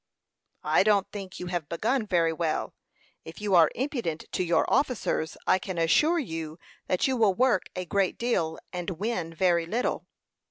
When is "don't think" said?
0.81-1.39